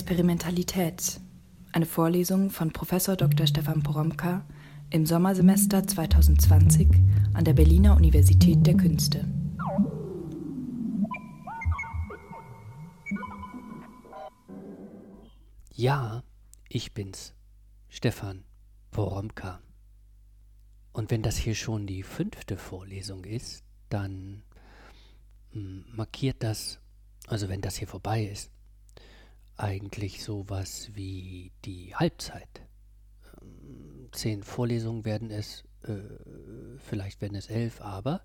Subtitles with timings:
[0.00, 1.20] Experimentalität.
[1.72, 2.90] Eine Vorlesung von Prof.
[3.16, 3.48] Dr.
[3.48, 4.46] Stefan Poromka
[4.90, 6.88] im Sommersemester 2020
[7.34, 9.26] an der Berliner Universität der Künste.
[15.72, 16.22] Ja,
[16.68, 17.34] ich bin's,
[17.88, 18.44] Stefan
[18.92, 19.60] Poromka.
[20.92, 24.44] Und wenn das hier schon die fünfte Vorlesung ist, dann
[25.50, 26.78] hm, markiert das,
[27.26, 28.52] also wenn das hier vorbei ist,
[29.58, 32.62] eigentlich sowas wie die Halbzeit.
[33.42, 35.98] Ähm, zehn Vorlesungen werden es, äh,
[36.78, 38.22] vielleicht werden es elf, aber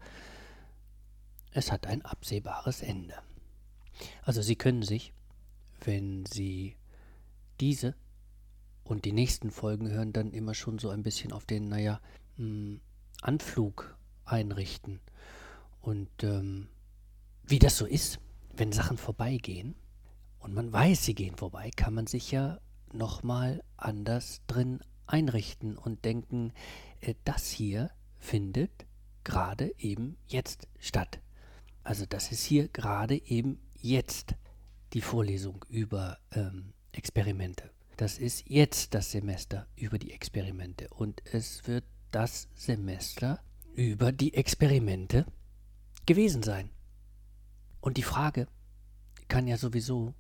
[1.51, 3.15] es hat ein absehbares Ende.
[4.23, 5.13] Also Sie können sich,
[5.81, 6.75] wenn Sie
[7.59, 7.95] diese
[8.83, 11.99] und die nächsten Folgen hören, dann immer schon so ein bisschen auf den, naja,
[12.37, 12.79] hm,
[13.21, 14.99] Anflug einrichten.
[15.81, 16.67] Und ähm,
[17.43, 18.19] wie das so ist,
[18.55, 19.75] wenn Sachen vorbeigehen
[20.43, 22.59] und man weiß, sie gehen vorbei, kann man sich ja
[22.91, 26.51] nochmal anders drin einrichten und denken,
[26.99, 28.85] äh, das hier findet
[29.23, 31.21] gerade eben jetzt statt.
[31.83, 34.35] Also das ist hier gerade eben jetzt
[34.93, 37.71] die Vorlesung über ähm, Experimente.
[37.95, 43.39] Das ist jetzt das Semester über die Experimente und es wird das Semester
[43.75, 45.25] über die Experimente
[46.05, 46.69] gewesen sein.
[47.79, 48.47] Und die Frage
[49.27, 50.13] kann ja sowieso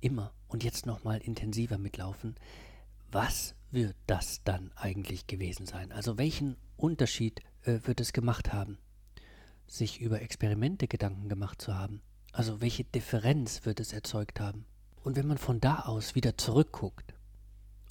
[0.00, 2.34] immer und jetzt nochmal intensiver mitlaufen,
[3.10, 5.92] was wird das dann eigentlich gewesen sein?
[5.92, 8.78] Also welchen Unterschied äh, wird es gemacht haben,
[9.66, 12.02] sich über Experimente Gedanken gemacht zu haben?
[12.32, 14.64] Also welche Differenz wird es erzeugt haben?
[15.02, 17.14] Und wenn man von da aus wieder zurückguckt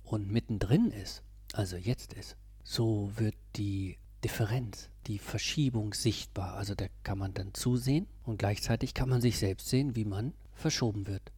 [0.03, 6.55] und mittendrin ist, also jetzt ist, so wird die Differenz, die Verschiebung sichtbar.
[6.55, 10.33] Also da kann man dann zusehen und gleichzeitig kann man sich selbst sehen, wie man
[10.53, 11.31] verschoben wird.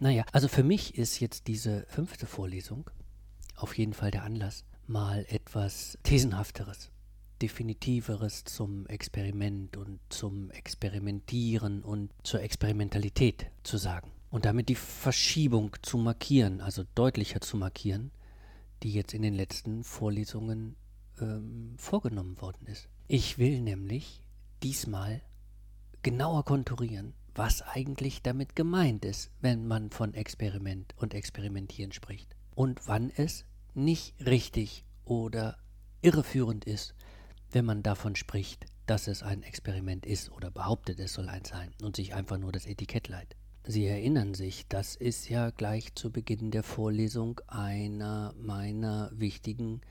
[0.00, 2.90] Naja, also für mich ist jetzt diese fünfte Vorlesung
[3.56, 6.90] auf jeden Fall der Anlass, mal etwas Thesenhafteres,
[7.42, 14.12] Definitiveres zum Experiment und zum Experimentieren und zur Experimentalität zu sagen.
[14.30, 18.12] Und damit die Verschiebung zu markieren, also deutlicher zu markieren,
[18.82, 20.76] die jetzt in den letzten Vorlesungen
[21.20, 22.88] ähm, vorgenommen worden ist.
[23.08, 24.22] Ich will nämlich
[24.62, 25.22] diesmal
[26.02, 32.34] genauer konturieren, was eigentlich damit gemeint ist, wenn man von Experiment und Experimentieren spricht.
[32.54, 33.44] Und wann es
[33.74, 35.56] nicht richtig oder
[36.02, 36.94] irreführend ist,
[37.52, 41.70] wenn man davon spricht, dass es ein Experiment ist oder behauptet, es soll eins sein
[41.80, 43.36] und sich einfach nur das Etikett leiht.
[43.64, 49.82] Sie erinnern sich, das ist ja gleich zu Beginn der Vorlesung einer meiner wichtigen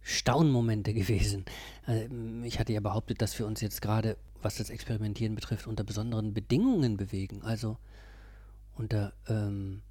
[0.00, 1.44] Staunmomente gewesen.
[1.86, 5.84] Ähm, ich hatte ja behauptet, dass wir uns jetzt gerade, was das Experimentieren betrifft, unter
[5.84, 7.42] besonderen Bedingungen bewegen.
[7.42, 7.78] Also
[8.74, 9.82] unter ähm,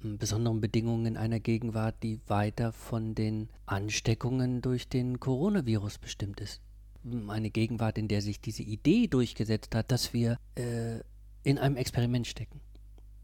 [0.00, 6.60] besonderen Bedingungen in einer Gegenwart, die weiter von den Ansteckungen durch den Coronavirus bestimmt ist.
[7.28, 11.00] Eine Gegenwart, in der sich diese Idee durchgesetzt hat, dass wir äh,
[11.42, 12.60] in einem Experiment stecken.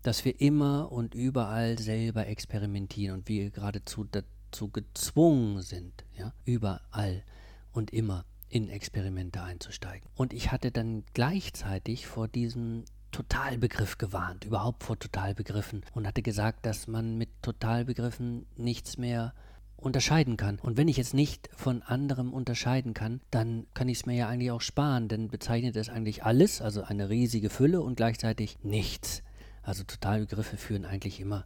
[0.03, 7.25] Dass wir immer und überall selber experimentieren und wir geradezu dazu gezwungen sind, ja, überall
[7.73, 10.09] und immer in Experimente einzusteigen.
[10.15, 16.65] Und ich hatte dann gleichzeitig vor diesem Totalbegriff gewarnt, überhaupt vor Totalbegriffen und hatte gesagt,
[16.65, 19.34] dass man mit Totalbegriffen nichts mehr
[19.76, 20.60] unterscheiden kann.
[20.60, 24.28] Und wenn ich jetzt nicht von anderem unterscheiden kann, dann kann ich es mir ja
[24.28, 29.25] eigentlich auch sparen, denn bezeichnet es eigentlich alles, also eine riesige Fülle und gleichzeitig nichts.
[29.65, 31.44] Also Totalbegriffe führen eigentlich immer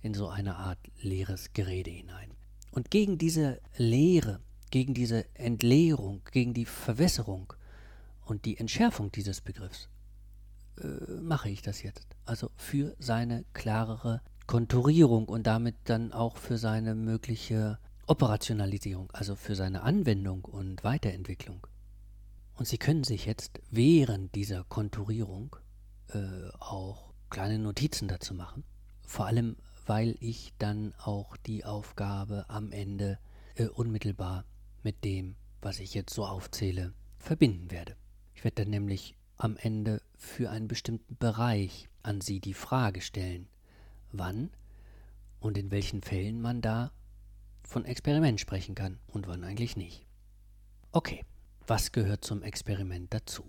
[0.00, 2.30] in so eine Art leeres Gerede hinein.
[2.70, 4.40] Und gegen diese Leere,
[4.70, 7.52] gegen diese Entleerung, gegen die Verwässerung
[8.24, 9.88] und die Entschärfung dieses Begriffs
[10.80, 10.86] äh,
[11.20, 12.16] mache ich das jetzt.
[12.24, 19.56] Also für seine klarere Konturierung und damit dann auch für seine mögliche Operationalisierung, also für
[19.56, 21.66] seine Anwendung und Weiterentwicklung.
[22.54, 25.56] Und Sie können sich jetzt während dieser Konturierung
[26.08, 28.64] äh, auch kleine Notizen dazu machen.
[29.04, 33.18] Vor allem, weil ich dann auch die Aufgabe am Ende
[33.56, 34.44] äh, unmittelbar
[34.86, 37.96] mit dem, was ich jetzt so aufzähle, verbinden werde.
[38.34, 43.48] Ich werde dann nämlich am Ende für einen bestimmten Bereich an Sie die Frage stellen,
[44.12, 44.50] wann
[45.40, 46.92] und in welchen Fällen man da
[47.64, 50.06] von Experiment sprechen kann und wann eigentlich nicht.
[50.92, 51.24] Okay,
[51.66, 53.42] was gehört zum Experiment dazu?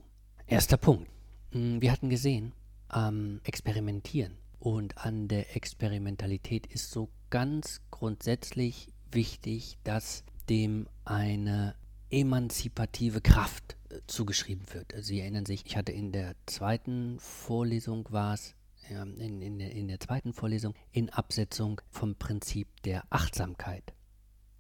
[0.48, 1.08] Erster Punkt.
[1.52, 2.52] Hm, wir hatten gesehen,
[2.88, 11.76] am Experimentieren und an der Experimentalität ist so ganz grundsätzlich wichtig, dass dem eine
[12.10, 14.94] emanzipative Kraft äh, zugeschrieben wird.
[15.00, 18.56] Sie erinnern sich, ich hatte in der zweiten Vorlesung war es
[18.90, 23.94] in, in, in der zweiten Vorlesung in Absetzung vom Prinzip der Achtsamkeit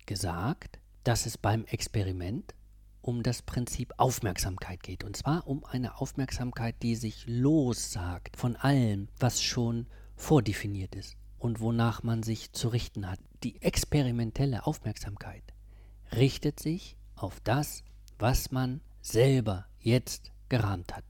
[0.05, 2.53] gesagt, dass es beim Experiment
[3.01, 5.05] um das Prinzip Aufmerksamkeit geht.
[5.05, 9.87] Und zwar um eine Aufmerksamkeit, die sich lossagt von allem, was schon
[10.17, 13.19] vordefiniert ist und wonach man sich zu richten hat.
[13.43, 15.43] Die experimentelle Aufmerksamkeit
[16.15, 17.83] richtet sich auf das,
[18.19, 21.03] was man selber jetzt gerahmt hat.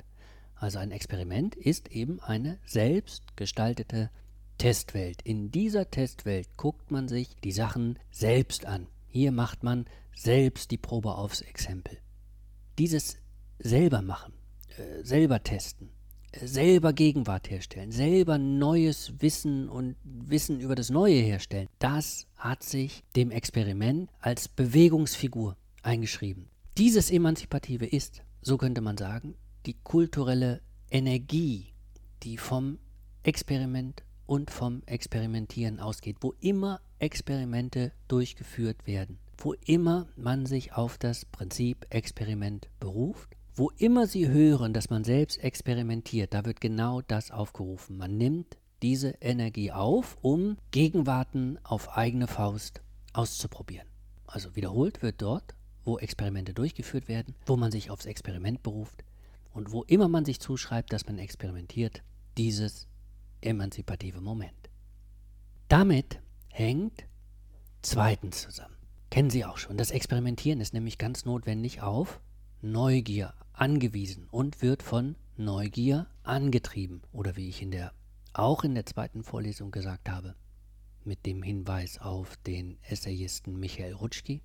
[0.56, 4.10] Also ein Experiment ist eben eine selbstgestaltete
[4.58, 5.22] Testwelt.
[5.22, 8.88] In dieser Testwelt guckt man sich die Sachen selbst an.
[9.08, 9.86] Hier macht man
[10.16, 12.00] selbst die Probe aufs Exempel.
[12.80, 13.18] Dieses
[13.60, 14.34] selber machen,
[14.78, 15.92] äh, selber testen,
[16.44, 23.04] selber Gegenwart herstellen, selber neues Wissen und Wissen über das Neue herstellen, das hat sich
[23.16, 26.50] dem Experiment als Bewegungsfigur eingeschrieben.
[26.78, 29.36] Dieses Emanzipative ist, so könnte man sagen,
[29.66, 30.62] die kulturelle
[30.92, 31.74] Energie,
[32.24, 32.80] die vom
[33.24, 40.98] Experiment und vom Experimentieren ausgeht, wo immer Experimente durchgeführt werden, wo immer man sich auf
[40.98, 47.01] das Prinzip Experiment beruft, wo immer Sie hören, dass man selbst experimentiert, da wird genau
[47.01, 47.98] das aufgerufen.
[47.98, 52.81] Man nimmt diese Energie auf, um Gegenwarten auf eigene Faust
[53.13, 53.88] auszuprobieren.
[54.27, 59.04] Also wiederholt wird dort, wo Experimente durchgeführt werden, wo man sich aufs Experiment beruft,
[59.54, 62.04] und wo immer man sich zuschreibt, dass man experimentiert,
[62.38, 62.88] dieses
[63.42, 64.69] emanzipative Moment.
[65.68, 66.19] Damit
[66.50, 67.06] hängt
[67.81, 68.75] zweitens zusammen.
[69.09, 69.77] Kennen Sie auch schon.
[69.77, 72.21] Das Experimentieren ist nämlich ganz notwendig auf
[72.62, 77.01] Neugier angewiesen und wird von Neugier angetrieben.
[77.12, 77.92] Oder wie ich in der,
[78.33, 80.36] auch in der zweiten Vorlesung gesagt habe,
[81.04, 84.42] mit dem Hinweis auf den Essayisten Michael Rutschki,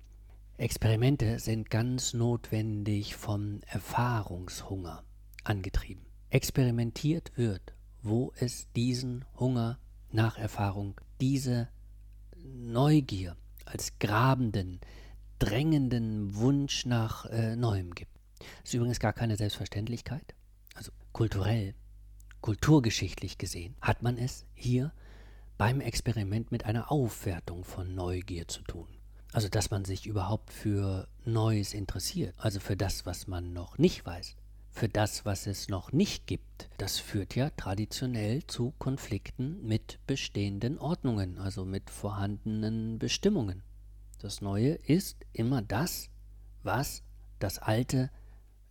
[0.57, 5.03] Experimente sind ganz notwendig vom Erfahrungshunger
[5.43, 6.05] angetrieben.
[6.29, 9.79] Experimentiert wird, wo es diesen Hunger
[10.11, 11.69] nach Erfahrung, diese
[12.37, 14.79] Neugier als grabenden,
[15.39, 18.12] drängenden Wunsch nach äh, Neuem gibt.
[18.61, 20.33] Das ist übrigens gar keine Selbstverständlichkeit.
[20.75, 21.75] Also kulturell,
[22.41, 24.91] kulturgeschichtlich gesehen, hat man es hier
[25.57, 28.87] beim Experiment mit einer Aufwertung von Neugier zu tun.
[29.31, 34.05] Also, dass man sich überhaupt für Neues interessiert, also für das, was man noch nicht
[34.05, 34.35] weiß,
[34.69, 36.69] für das, was es noch nicht gibt.
[36.77, 43.63] Das führt ja traditionell zu Konflikten mit bestehenden Ordnungen, also mit vorhandenen Bestimmungen.
[44.19, 46.09] Das Neue ist immer das,
[46.61, 47.03] was
[47.39, 48.11] das Alte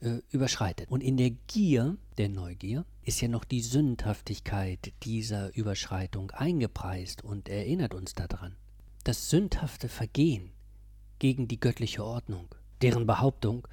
[0.02, 0.90] äh, überschreitet.
[0.90, 7.48] Und in der Gier, der Neugier, ist ja noch die Sündhaftigkeit dieser Überschreitung eingepreist und
[7.48, 8.56] erinnert uns daran
[9.04, 10.52] das sündhafte Vergehen
[11.18, 13.66] gegen die göttliche Ordnung, deren Behauptung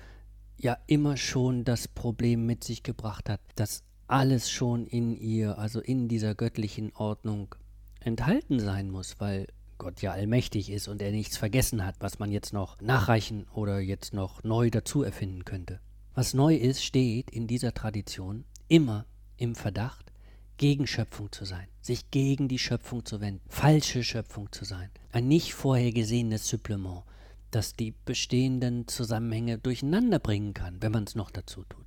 [0.57, 5.79] ja immer schon das Problem mit sich gebracht hat, dass alles schon in ihr, also
[5.79, 7.55] in dieser göttlichen Ordnung
[7.99, 9.47] enthalten sein muss, weil
[9.77, 13.79] Gott ja allmächtig ist und er nichts vergessen hat, was man jetzt noch nachreichen oder
[13.79, 15.79] jetzt noch neu dazu erfinden könnte.
[16.19, 19.05] Was neu ist, steht in dieser Tradition immer
[19.37, 20.11] im Verdacht,
[20.57, 25.29] gegen Schöpfung zu sein, sich gegen die Schöpfung zu wenden, falsche Schöpfung zu sein, ein
[25.29, 27.03] nicht vorher gesehenes Supplement,
[27.51, 31.85] das die bestehenden Zusammenhänge durcheinander bringen kann, wenn man es noch dazu tut.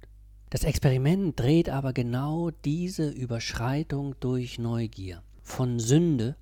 [0.49, 6.37] Das Experiment dreht aber genau diese Überschreitung durch Neugier von Sünde,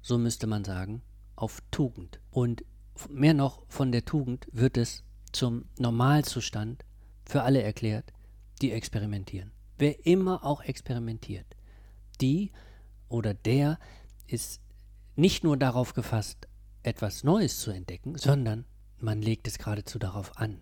[0.00, 1.02] so müsste man sagen,
[1.34, 2.18] auf Tugend.
[2.30, 2.64] Und
[3.10, 6.85] mehr noch von der Tugend wird es zum Normalzustand
[7.26, 8.12] für alle erklärt,
[8.62, 9.52] die experimentieren.
[9.78, 11.46] Wer immer auch experimentiert,
[12.20, 12.52] die
[13.08, 13.78] oder der
[14.26, 14.60] ist
[15.16, 16.48] nicht nur darauf gefasst,
[16.82, 18.64] etwas Neues zu entdecken, sondern
[18.98, 20.60] man legt es geradezu darauf an.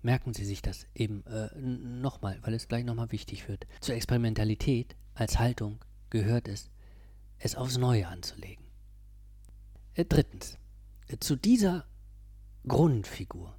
[0.00, 3.66] Merken Sie sich das eben äh, nochmal, weil es gleich nochmal wichtig wird.
[3.80, 6.70] Zur Experimentalität als Haltung gehört es,
[7.38, 8.64] es aufs Neue anzulegen.
[9.94, 10.56] Äh, drittens,
[11.08, 11.86] äh, zu dieser
[12.66, 13.58] Grundfigur,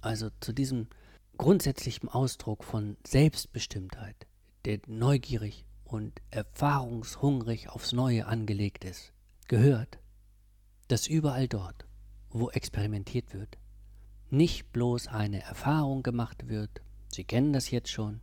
[0.00, 0.88] also zu diesem
[1.38, 4.26] grundsätzlichen Ausdruck von Selbstbestimmtheit,
[4.64, 9.12] der neugierig und erfahrungshungrig aufs Neue angelegt ist,
[9.48, 9.98] gehört,
[10.88, 11.86] dass überall dort,
[12.30, 13.58] wo experimentiert wird,
[14.30, 16.82] nicht bloß eine Erfahrung gemacht wird,
[17.14, 18.22] Sie kennen das jetzt schon,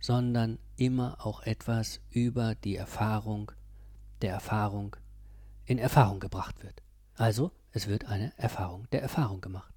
[0.00, 3.52] sondern immer auch etwas über die Erfahrung
[4.20, 4.96] der Erfahrung
[5.64, 6.82] in Erfahrung gebracht wird.
[7.14, 9.75] Also es wird eine Erfahrung der Erfahrung gemacht.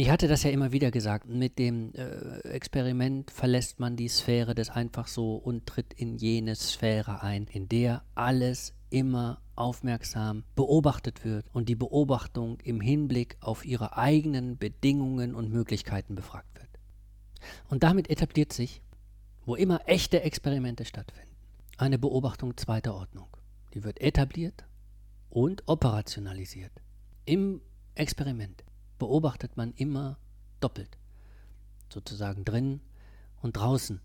[0.00, 4.54] Ich hatte das ja immer wieder gesagt, mit dem äh, Experiment verlässt man die Sphäre
[4.54, 11.24] des einfach so und tritt in jene Sphäre ein, in der alles immer aufmerksam beobachtet
[11.24, 16.70] wird und die Beobachtung im Hinblick auf ihre eigenen Bedingungen und Möglichkeiten befragt wird.
[17.68, 18.82] Und damit etabliert sich,
[19.46, 21.34] wo immer echte Experimente stattfinden,
[21.76, 23.36] eine Beobachtung zweiter Ordnung.
[23.74, 24.64] Die wird etabliert
[25.28, 26.70] und operationalisiert.
[27.24, 27.60] Im
[27.96, 28.62] Experiment
[28.98, 30.18] beobachtet man immer
[30.60, 30.98] doppelt,
[31.92, 32.80] sozusagen drin
[33.40, 34.00] und draußen.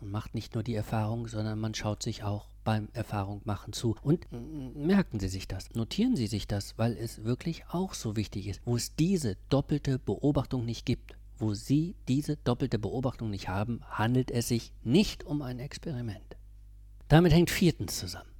[0.00, 3.94] Man macht nicht nur die Erfahrung, sondern man schaut sich auch beim Erfahrungmachen zu.
[4.02, 8.48] Und merken Sie sich das, notieren Sie sich das, weil es wirklich auch so wichtig
[8.48, 13.80] ist, wo es diese doppelte Beobachtung nicht gibt, wo Sie diese doppelte Beobachtung nicht haben,
[13.88, 16.36] handelt es sich nicht um ein Experiment.
[17.08, 18.32] Damit hängt viertens zusammen,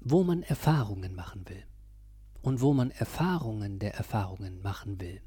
[0.00, 1.62] wo man Erfahrungen machen will
[2.42, 5.20] und wo man Erfahrungen der Erfahrungen machen will.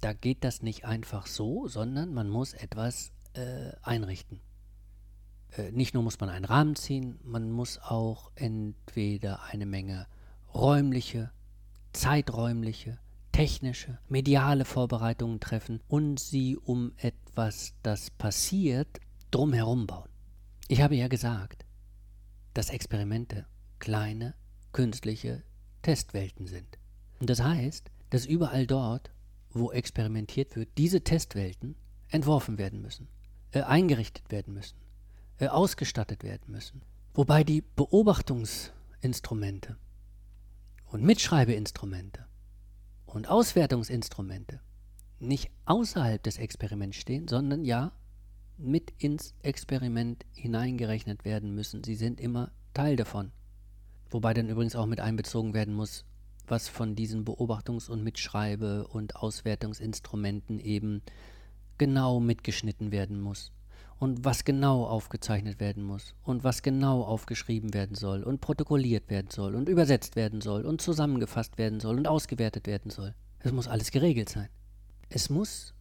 [0.00, 4.40] Da geht das nicht einfach so, sondern man muss etwas äh, einrichten.
[5.56, 10.06] Äh, nicht nur muss man einen Rahmen ziehen, man muss auch entweder eine Menge
[10.54, 11.30] räumliche,
[11.92, 12.98] zeiträumliche,
[13.32, 20.08] technische, mediale Vorbereitungen treffen und sie um etwas, das passiert, drumherum bauen.
[20.68, 21.64] Ich habe ja gesagt,
[22.54, 23.46] dass Experimente
[23.78, 24.34] kleine,
[24.72, 25.42] künstliche
[25.82, 26.78] Testwelten sind.
[27.18, 29.10] Und das heißt, dass überall dort,
[29.52, 31.76] wo experimentiert wird, diese Testwelten
[32.08, 33.08] entworfen werden müssen,
[33.52, 34.78] äh, eingerichtet werden müssen,
[35.38, 36.82] äh, ausgestattet werden müssen.
[37.14, 39.76] Wobei die Beobachtungsinstrumente
[40.86, 42.26] und Mitschreibeinstrumente
[43.06, 44.60] und Auswertungsinstrumente
[45.18, 47.92] nicht außerhalb des Experiments stehen, sondern ja
[48.56, 51.84] mit ins Experiment hineingerechnet werden müssen.
[51.84, 53.32] Sie sind immer Teil davon.
[54.10, 56.04] Wobei dann übrigens auch mit einbezogen werden muss,
[56.50, 61.02] was von diesen Beobachtungs- und Mitschreibe- und Auswertungsinstrumenten eben
[61.78, 63.52] genau mitgeschnitten werden muss
[63.98, 69.30] und was genau aufgezeichnet werden muss und was genau aufgeschrieben werden soll und protokolliert werden
[69.30, 73.14] soll und übersetzt werden soll und zusammengefasst werden soll und ausgewertet werden soll.
[73.38, 74.48] Es muss alles geregelt sein.
[75.08, 75.74] Es muss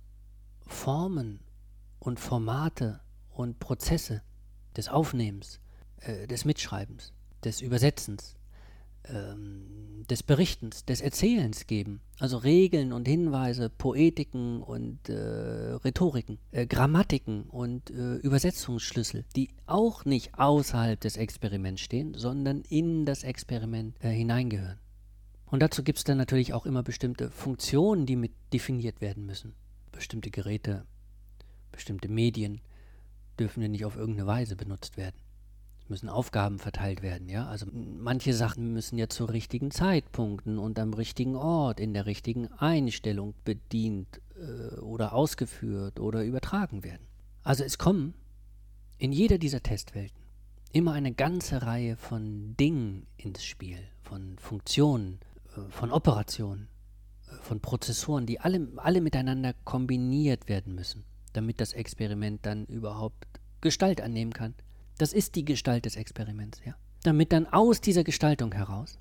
[0.68, 1.40] Formen
[2.00, 4.22] und Formate und Prozesse
[4.76, 5.60] des Aufnehmens,
[6.02, 8.36] äh, des Mitschreibens, des Übersetzens,
[9.08, 12.01] ähm, des Berichtens, des Erzählens geben.
[12.20, 20.06] Also Regeln und Hinweise, Poetiken und äh, Rhetoriken, äh, Grammatiken und äh, Übersetzungsschlüssel, die auch
[20.06, 24.79] nicht außerhalb des Experiments stehen, sondern in das Experiment äh, hineingehören.
[25.46, 29.56] Und dazu gibt es dann natürlich auch immer bestimmte Funktionen, die mit definiert werden müssen.
[29.91, 30.86] Bestimmte Geräte,
[31.72, 32.62] bestimmte Medien
[33.39, 35.15] dürfen ja nicht auf irgendeine Weise benutzt werden
[35.89, 37.48] müssen Aufgaben verteilt werden, ja.
[37.48, 42.48] Also manche Sachen müssen ja zu richtigen Zeitpunkten und am richtigen Ort, in der richtigen
[42.53, 47.08] Einstellung bedient äh, oder ausgeführt oder übertragen werden.
[47.43, 48.13] Also es kommen
[48.98, 50.19] in jeder dieser Testwelten
[50.72, 55.19] immer eine ganze Reihe von Dingen ins Spiel, von Funktionen,
[55.55, 56.67] äh, von Operationen,
[57.27, 63.25] äh, von Prozessoren, die alle, alle miteinander kombiniert werden müssen, damit das Experiment dann überhaupt
[63.62, 64.53] Gestalt annehmen kann.
[65.00, 66.75] Das ist die Gestalt des Experiments, ja.
[67.03, 69.00] Damit dann aus dieser Gestaltung heraus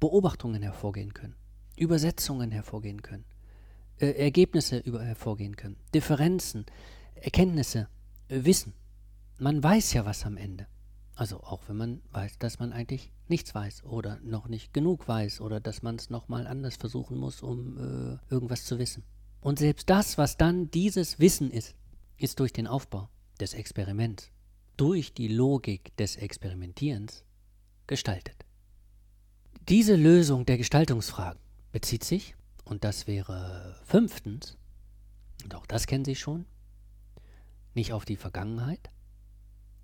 [0.00, 1.36] Beobachtungen hervorgehen können,
[1.76, 3.26] Übersetzungen hervorgehen können,
[3.98, 6.64] äh, Ergebnisse über, hervorgehen können, Differenzen,
[7.14, 7.88] Erkenntnisse,
[8.28, 8.72] äh, Wissen.
[9.38, 10.66] Man weiß ja was am Ende.
[11.14, 15.42] Also auch wenn man weiß, dass man eigentlich nichts weiß oder noch nicht genug weiß
[15.42, 19.04] oder dass man es nochmal anders versuchen muss, um äh, irgendwas zu wissen.
[19.42, 21.74] Und selbst das, was dann dieses Wissen ist,
[22.16, 24.30] ist durch den Aufbau des Experiments
[24.76, 27.24] durch die Logik des Experimentierens
[27.86, 28.44] gestaltet.
[29.68, 34.56] Diese Lösung der Gestaltungsfragen bezieht sich, und das wäre fünftens,
[35.44, 36.46] und auch das kennen Sie schon,
[37.74, 38.90] nicht auf die Vergangenheit,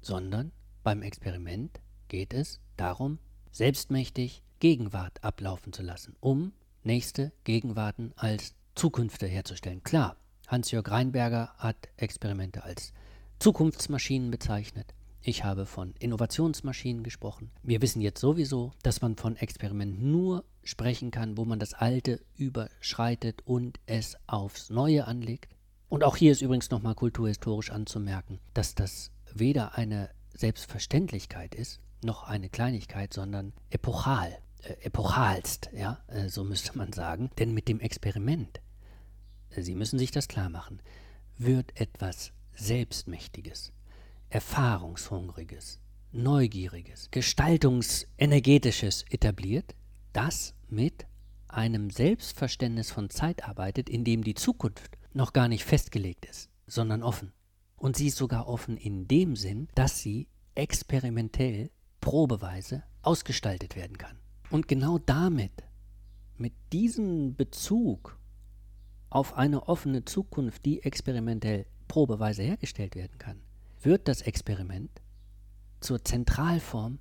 [0.00, 0.52] sondern
[0.82, 3.18] beim Experiment geht es darum,
[3.50, 6.52] selbstmächtig Gegenwart ablaufen zu lassen, um
[6.82, 9.82] nächste Gegenwarten als Zukünfte herzustellen.
[9.82, 10.16] Klar,
[10.46, 12.92] Hans-Jörg Reinberger hat Experimente als
[13.38, 14.94] Zukunftsmaschinen bezeichnet.
[15.22, 17.52] Ich habe von Innovationsmaschinen gesprochen.
[17.62, 22.20] Wir wissen jetzt sowieso, dass man von Experiment nur sprechen kann, wo man das Alte
[22.36, 25.54] überschreitet und es aufs Neue anlegt.
[25.88, 32.24] Und auch hier ist übrigens nochmal kulturhistorisch anzumerken, dass das weder eine Selbstverständlichkeit ist, noch
[32.24, 37.30] eine Kleinigkeit, sondern epochal, äh, epochalst, ja, äh, so müsste man sagen.
[37.38, 38.60] Denn mit dem Experiment,
[39.50, 40.82] äh, Sie müssen sich das klar machen,
[41.36, 43.72] wird etwas Selbstmächtiges,
[44.30, 49.76] Erfahrungshungriges, Neugieriges, Gestaltungsenergetisches etabliert,
[50.12, 51.06] das mit
[51.46, 57.02] einem Selbstverständnis von Zeit arbeitet, in dem die Zukunft noch gar nicht festgelegt ist, sondern
[57.02, 57.32] offen.
[57.76, 64.18] Und sie ist sogar offen in dem Sinn, dass sie experimentell, probeweise ausgestaltet werden kann.
[64.50, 65.52] Und genau damit,
[66.36, 68.18] mit diesem Bezug
[69.10, 73.40] auf eine offene Zukunft, die experimentell probeweise hergestellt werden kann,
[73.82, 74.90] wird das Experiment
[75.80, 76.98] zur Zentralform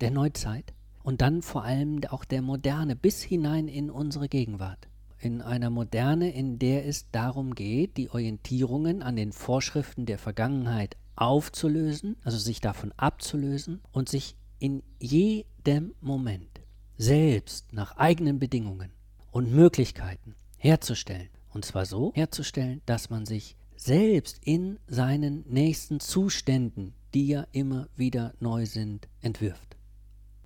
[0.00, 0.72] der Neuzeit
[1.02, 4.88] und dann vor allem auch der Moderne bis hinein in unsere Gegenwart.
[5.20, 10.96] In einer Moderne, in der es darum geht, die Orientierungen an den Vorschriften der Vergangenheit
[11.16, 16.60] aufzulösen, also sich davon abzulösen und sich in jedem Moment
[16.96, 18.92] selbst nach eigenen Bedingungen
[19.32, 21.30] und Möglichkeiten herzustellen.
[21.50, 27.88] Und zwar so herzustellen, dass man sich selbst in seinen nächsten Zuständen, die ja immer
[27.96, 29.76] wieder neu sind, entwirft.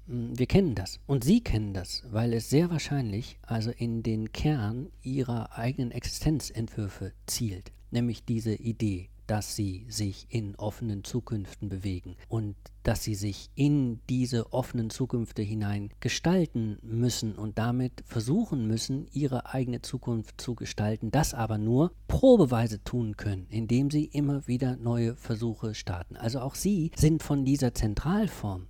[0.06, 4.32] Hm, wir kennen das und Sie kennen das, weil es sehr wahrscheinlich also in den
[4.32, 12.17] Kern Ihrer eigenen Existenzentwürfe zielt, nämlich diese Idee dass sie sich in offenen Zukünften bewegen
[12.29, 19.07] und dass sie sich in diese offenen Zukünfte hinein gestalten müssen und damit versuchen müssen,
[19.12, 24.76] ihre eigene Zukunft zu gestalten, das aber nur probeweise tun können, indem sie immer wieder
[24.76, 26.17] neue Versuche starten.
[26.17, 28.67] Also auch sie sind von dieser Zentralform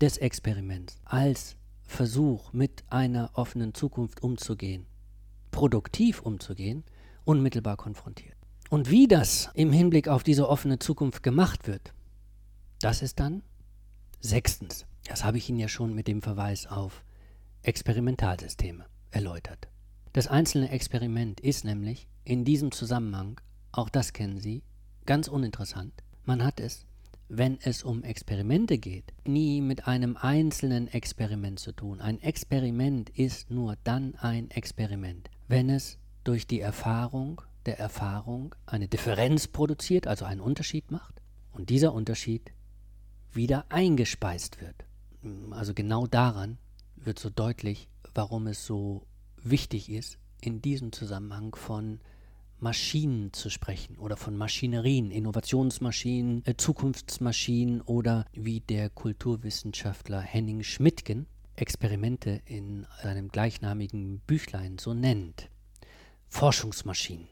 [0.00, 4.86] des Experiments als Versuch mit einer offenen Zukunft umzugehen,
[5.50, 6.84] produktiv umzugehen,
[7.24, 8.39] unmittelbar konfrontiert.
[8.70, 11.92] Und wie das im Hinblick auf diese offene Zukunft gemacht wird,
[12.80, 13.42] das ist dann
[14.20, 14.86] sechstens.
[15.08, 17.02] Das habe ich Ihnen ja schon mit dem Verweis auf
[17.62, 19.66] Experimentalsysteme erläutert.
[20.12, 23.40] Das einzelne Experiment ist nämlich in diesem Zusammenhang,
[23.72, 24.62] auch das kennen Sie,
[25.04, 25.92] ganz uninteressant.
[26.24, 26.86] Man hat es,
[27.28, 32.00] wenn es um Experimente geht, nie mit einem einzelnen Experiment zu tun.
[32.00, 38.88] Ein Experiment ist nur dann ein Experiment, wenn es durch die Erfahrung der Erfahrung eine
[38.88, 41.20] Differenz produziert, also einen Unterschied macht,
[41.52, 42.52] und dieser Unterschied
[43.32, 44.84] wieder eingespeist wird.
[45.50, 46.58] Also genau daran
[46.96, 52.00] wird so deutlich, warum es so wichtig ist, in diesem Zusammenhang von
[52.58, 61.26] Maschinen zu sprechen oder von Maschinerien, Innovationsmaschinen, äh, Zukunftsmaschinen oder wie der Kulturwissenschaftler Henning Schmidtgen
[61.56, 65.50] Experimente in seinem gleichnamigen Büchlein so nennt.
[66.28, 67.28] Forschungsmaschinen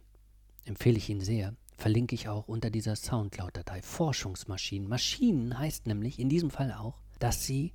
[0.68, 3.82] empfehle ich Ihnen sehr, verlinke ich auch unter dieser Soundcloud-Datei.
[3.82, 4.88] Forschungsmaschinen.
[4.88, 7.72] Maschinen heißt nämlich in diesem Fall auch, dass sie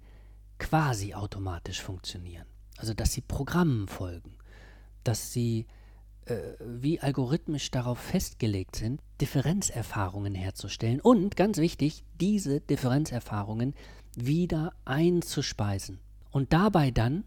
[0.60, 2.46] quasi automatisch funktionieren.
[2.78, 4.36] Also dass sie Programmen folgen,
[5.04, 5.68] dass sie
[6.26, 13.74] äh, wie algorithmisch darauf festgelegt sind, Differenzerfahrungen herzustellen und, ganz wichtig, diese Differenzerfahrungen
[14.16, 16.00] wieder einzuspeisen
[16.32, 17.24] und dabei dann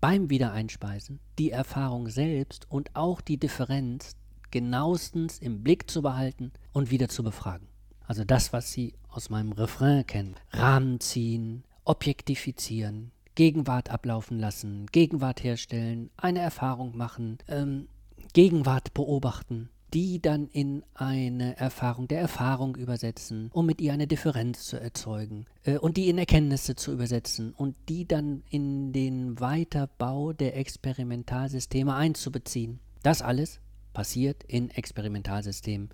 [0.00, 4.16] beim Wiedereinspeisen die Erfahrung selbst und auch die Differenz
[4.52, 7.66] genauestens im Blick zu behalten und wieder zu befragen.
[8.06, 10.36] Also das, was Sie aus meinem Refrain kennen.
[10.52, 17.88] Rahmen ziehen, objektifizieren, Gegenwart ablaufen lassen, Gegenwart herstellen, eine Erfahrung machen, ähm,
[18.34, 24.64] Gegenwart beobachten, die dann in eine Erfahrung der Erfahrung übersetzen, um mit ihr eine Differenz
[24.64, 30.32] zu erzeugen äh, und die in Erkenntnisse zu übersetzen und die dann in den Weiterbau
[30.32, 32.80] der Experimentalsysteme einzubeziehen.
[33.02, 33.60] Das alles
[33.92, 35.90] passiert in Experimentalsystemen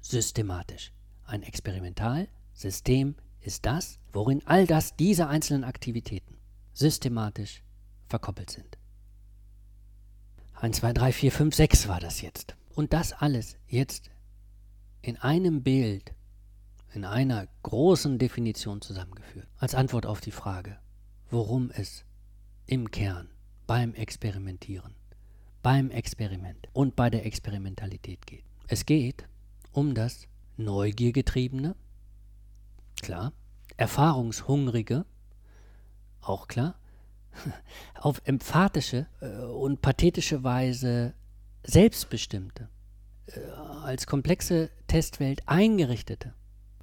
[0.00, 0.92] systematisch.
[1.24, 6.36] Ein Experimentalsystem ist das, worin all das, diese einzelnen Aktivitäten
[6.72, 7.62] systematisch
[8.08, 8.78] verkoppelt sind.
[10.54, 12.56] 1, 2, 3, 4, 5, 6 war das jetzt.
[12.74, 14.10] Und das alles jetzt
[15.02, 16.14] in einem Bild,
[16.92, 19.48] in einer großen Definition zusammengeführt.
[19.58, 20.78] Als Antwort auf die Frage,
[21.30, 22.04] worum es
[22.66, 23.28] im Kern
[23.66, 24.94] beim Experimentieren
[25.66, 28.44] beim Experiment und bei der Experimentalität geht.
[28.68, 29.26] Es geht
[29.72, 31.74] um das Neugiergetriebene,
[33.02, 33.32] klar,
[33.76, 35.04] Erfahrungshungrige,
[36.20, 36.76] auch klar,
[37.96, 41.14] auf emphatische äh, und pathetische Weise
[41.64, 42.68] selbstbestimmte,
[43.26, 43.40] äh,
[43.82, 46.32] als komplexe Testwelt eingerichtete,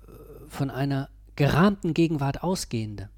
[0.02, 3.10] äh, von einer gerahmten Gegenwart ausgehende,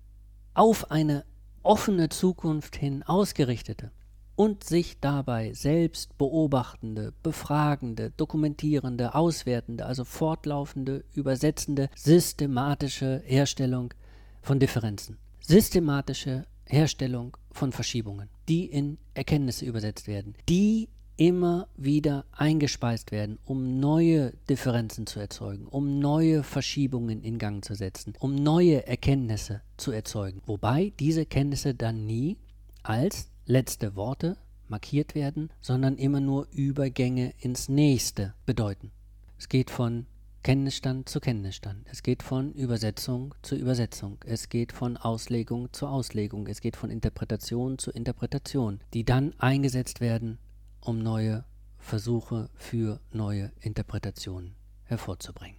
[0.54, 1.26] auf eine
[1.64, 3.92] offene Zukunft hin ausgerichtete,
[4.36, 13.94] und sich dabei selbst beobachtende, befragende, dokumentierende, auswertende, also fortlaufende, übersetzende, systematische Herstellung
[14.42, 23.12] von Differenzen, systematische Herstellung von Verschiebungen, die in Erkenntnisse übersetzt werden, die immer wieder eingespeist
[23.12, 28.86] werden, um neue Differenzen zu erzeugen, um neue Verschiebungen in Gang zu setzen, um neue
[28.86, 30.42] Erkenntnisse zu erzeugen.
[30.46, 32.38] Wobei diese Kenntnisse dann nie
[32.84, 38.92] als letzte Worte markiert werden, sondern immer nur Übergänge ins nächste bedeuten.
[39.38, 40.08] Es geht von
[40.44, 41.88] Kenntnisstand zu Kenntnisstand.
[41.90, 44.20] Es geht von Übersetzung zu Übersetzung.
[44.26, 46.48] Es geht von Auslegung zu Auslegung.
[46.48, 50.38] Es geht von Interpretation zu Interpretation, die dann eingesetzt werden,
[50.82, 51.46] um neue
[51.80, 55.58] Versuche für neue Interpretationen hervorzubringen.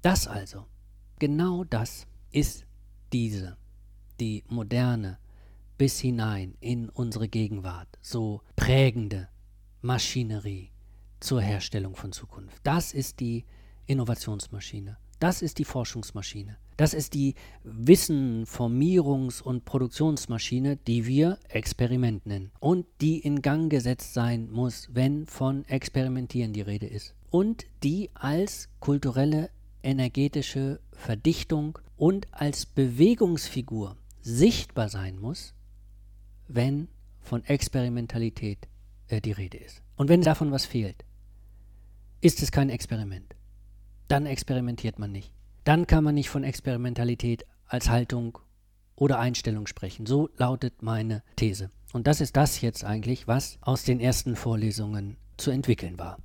[0.00, 0.64] Das also
[1.18, 2.64] genau das ist
[3.12, 3.56] diese,
[4.18, 5.18] die moderne,
[5.78, 9.28] bis hinein in unsere Gegenwart, so prägende
[9.82, 10.72] Maschinerie
[11.20, 12.58] zur Herstellung von Zukunft.
[12.62, 13.44] Das ist die
[13.86, 14.98] Innovationsmaschine.
[15.18, 16.58] Das ist die Forschungsmaschine.
[16.76, 17.34] Das ist die
[17.64, 25.26] Wissenformierungs- und Produktionsmaschine, die wir Experiment nennen und die in Gang gesetzt sein muss, wenn
[25.26, 27.14] von Experimentieren die Rede ist.
[27.30, 29.48] Und die als kulturelle,
[29.82, 35.54] energetische Verdichtung und als Bewegungsfigur sichtbar sein muss,
[36.48, 36.88] wenn
[37.20, 38.68] von Experimentalität
[39.08, 39.82] äh, die Rede ist.
[39.96, 41.04] Und wenn davon was fehlt,
[42.20, 43.34] ist es kein Experiment.
[44.08, 45.32] Dann experimentiert man nicht.
[45.64, 48.38] Dann kann man nicht von Experimentalität als Haltung
[48.94, 50.06] oder Einstellung sprechen.
[50.06, 51.70] So lautet meine These.
[51.92, 56.18] Und das ist das jetzt eigentlich, was aus den ersten Vorlesungen zu entwickeln war.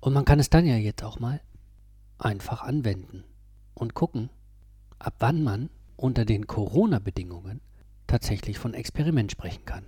[0.00, 1.40] Und man kann es dann ja jetzt auch mal
[2.18, 3.24] einfach anwenden
[3.74, 4.30] und gucken,
[4.98, 7.60] ab wann man unter den Corona-Bedingungen
[8.06, 9.86] tatsächlich von Experiment sprechen kann.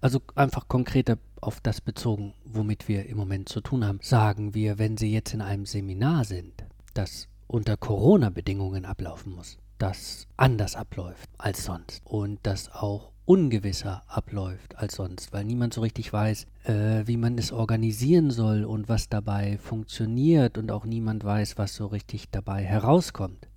[0.00, 3.98] Also einfach konkreter auf das bezogen, womit wir im Moment zu tun haben.
[4.02, 10.26] Sagen wir, wenn Sie jetzt in einem Seminar sind, das unter Corona-Bedingungen ablaufen muss, das
[10.36, 16.12] anders abläuft als sonst und das auch ungewisser abläuft als sonst, weil niemand so richtig
[16.12, 21.58] weiß, äh, wie man es organisieren soll und was dabei funktioniert und auch niemand weiß,
[21.58, 23.48] was so richtig dabei herauskommt,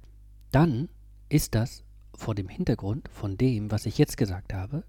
[0.52, 0.89] dann
[1.30, 1.84] ist das
[2.20, 4.84] vor dem Hintergrund von dem, was ich jetzt gesagt habe,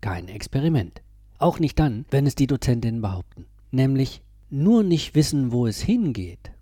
[0.00, 1.02] kein Experiment.
[1.38, 3.46] Auch nicht dann, wenn es die Dozentinnen behaupten.
[3.70, 6.52] Nämlich nur nicht wissen, wo es hingeht,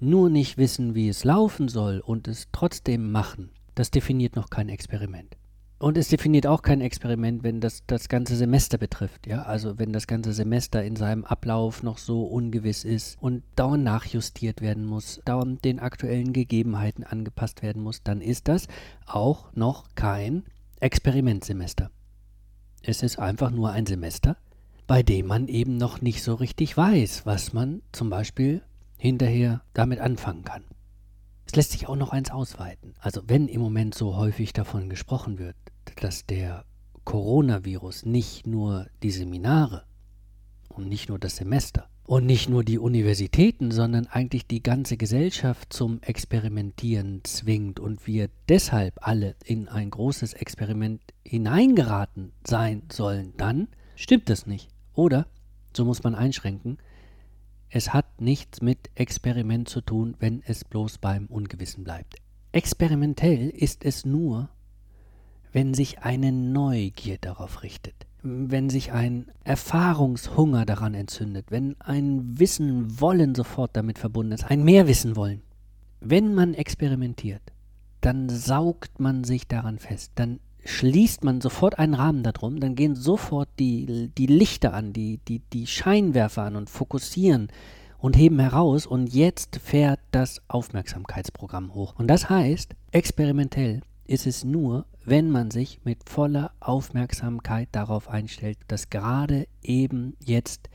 [0.00, 4.68] nur nicht wissen, wie es laufen soll und es trotzdem machen, das definiert noch kein
[4.68, 5.36] Experiment.
[5.84, 9.26] Und es definiert auch kein Experiment, wenn das das ganze Semester betrifft.
[9.26, 9.42] Ja?
[9.42, 14.62] Also wenn das ganze Semester in seinem Ablauf noch so ungewiss ist und dauernd nachjustiert
[14.62, 18.66] werden muss, dauernd den aktuellen Gegebenheiten angepasst werden muss, dann ist das
[19.04, 20.44] auch noch kein
[20.80, 21.90] Experimentsemester.
[22.82, 24.38] Es ist einfach nur ein Semester,
[24.86, 28.62] bei dem man eben noch nicht so richtig weiß, was man zum Beispiel
[28.96, 30.64] hinterher damit anfangen kann.
[31.44, 32.94] Es lässt sich auch noch eins ausweiten.
[33.00, 35.56] Also wenn im Moment so häufig davon gesprochen wird,
[36.00, 36.64] dass der
[37.04, 39.84] Coronavirus nicht nur die Seminare
[40.68, 45.72] und nicht nur das Semester und nicht nur die Universitäten, sondern eigentlich die ganze Gesellschaft
[45.72, 53.68] zum Experimentieren zwingt und wir deshalb alle in ein großes Experiment hineingeraten sein sollen, dann
[53.96, 54.68] stimmt das nicht.
[54.94, 55.26] Oder,
[55.74, 56.78] so muss man einschränken,
[57.70, 62.16] es hat nichts mit Experiment zu tun, wenn es bloß beim Ungewissen bleibt.
[62.52, 64.48] Experimentell ist es nur,
[65.54, 73.00] wenn sich eine Neugier darauf richtet, wenn sich ein Erfahrungshunger daran entzündet, wenn ein Wissen
[73.00, 75.42] wollen sofort damit verbunden ist, ein Mehrwissen wollen.
[76.00, 77.40] Wenn man experimentiert,
[78.00, 82.96] dann saugt man sich daran fest, dann schließt man sofort einen Rahmen darum, dann gehen
[82.96, 87.48] sofort die, die Lichter an, die, die, die Scheinwerfer an und fokussieren
[87.98, 91.94] und heben heraus und jetzt fährt das Aufmerksamkeitsprogramm hoch.
[91.96, 98.58] Und das heißt, experimentell ist es nur, wenn man sich mit voller Aufmerksamkeit darauf einstellt,
[98.68, 100.68] dass gerade eben jetzt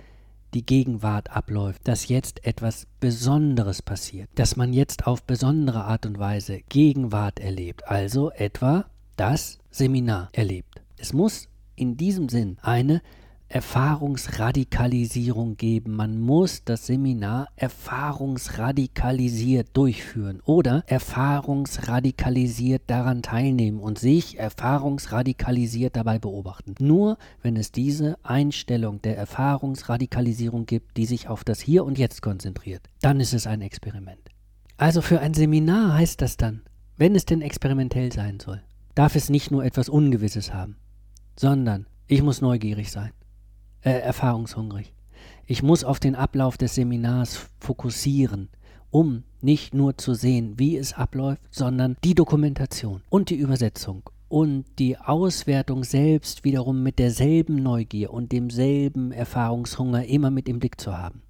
[0.53, 6.17] die Gegenwart abläuft, dass jetzt etwas Besonderes passiert, dass man jetzt auf besondere Art und
[6.17, 10.81] Weise Gegenwart erlebt, also etwa das Seminar erlebt.
[10.97, 13.01] Es muss in diesem Sinn eine
[13.49, 15.95] Erfahrungsradikalisierung geben.
[15.95, 26.75] Man muss das Seminar erfahrungsradikalisiert durchführen oder erfahrungsradikalisiert daran teilnehmen und sich erfahrungsradikalisiert dabei beobachten.
[26.79, 32.21] Nur wenn es diese Einstellung der Erfahrungsradikalisierung gibt, die sich auf das Hier und Jetzt
[32.21, 34.29] konzentriert, dann ist es ein Experiment.
[34.77, 36.61] Also für ein Seminar heißt das dann,
[36.97, 38.61] wenn es denn experimentell sein soll,
[38.93, 40.75] darf es nicht nur etwas Ungewisses haben,
[41.35, 43.09] sondern ich muss neugierig sein
[43.81, 44.93] äh, erfahrungshungrig.
[45.45, 48.49] Ich muss auf den Ablauf des Seminars fokussieren,
[48.91, 54.65] um nicht nur zu sehen, wie es abläuft, sondern die Dokumentation und die Übersetzung und
[54.77, 60.97] die Auswertung selbst wiederum mit derselben Neugier und demselben Erfahrungshunger immer mit im Blick zu
[60.97, 61.23] haben.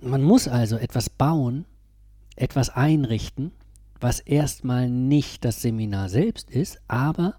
[0.00, 1.64] Man muss also etwas bauen,
[2.36, 3.52] etwas einrichten,
[4.00, 7.34] was erstmal nicht das Seminar selbst ist, aber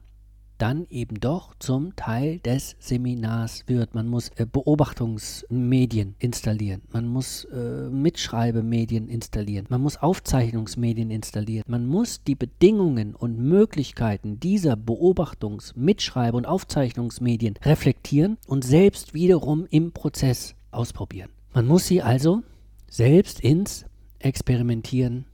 [0.58, 3.96] dann eben doch zum Teil des Seminars wird.
[3.96, 11.86] Man muss äh, Beobachtungsmedien installieren, man muss äh, Mitschreibemedien installieren, man muss Aufzeichnungsmedien installieren, man
[11.86, 19.92] muss die Bedingungen und Möglichkeiten dieser Beobachtungs-, Mitschreibe- und Aufzeichnungsmedien reflektieren und selbst wiederum im
[19.92, 21.30] Prozess ausprobieren.
[21.54, 22.44] Man muss sie also
[22.90, 23.86] selbst ins
[24.20, 25.26] Experimentieren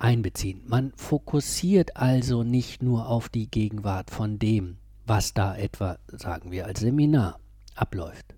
[0.00, 0.62] einbeziehen.
[0.66, 6.66] Man fokussiert also nicht nur auf die Gegenwart von dem, was da etwa, sagen wir,
[6.66, 7.38] als Seminar
[7.74, 8.34] abläuft.